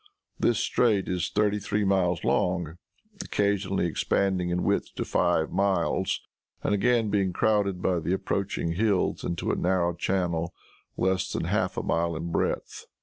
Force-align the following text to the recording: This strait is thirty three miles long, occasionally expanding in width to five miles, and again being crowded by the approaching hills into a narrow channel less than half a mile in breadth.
This 0.39 0.57
strait 0.57 1.07
is 1.07 1.29
thirty 1.29 1.59
three 1.59 1.83
miles 1.85 2.23
long, 2.23 2.79
occasionally 3.23 3.85
expanding 3.85 4.49
in 4.49 4.63
width 4.63 4.95
to 4.95 5.05
five 5.05 5.51
miles, 5.51 6.21
and 6.63 6.73
again 6.73 7.11
being 7.11 7.33
crowded 7.33 7.83
by 7.83 7.99
the 7.99 8.11
approaching 8.13 8.71
hills 8.71 9.23
into 9.23 9.51
a 9.51 9.55
narrow 9.55 9.93
channel 9.93 10.55
less 10.97 11.31
than 11.31 11.43
half 11.43 11.77
a 11.77 11.83
mile 11.83 12.15
in 12.15 12.31
breadth. 12.31 12.87